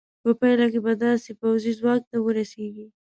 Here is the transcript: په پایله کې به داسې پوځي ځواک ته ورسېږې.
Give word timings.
په 0.23 0.29
پایله 0.39 0.65
کې 0.73 0.79
به 0.85 0.93
داسې 1.05 1.29
پوځي 1.39 1.71
ځواک 1.79 2.01
ته 2.11 2.17
ورسېږې. 2.25 2.87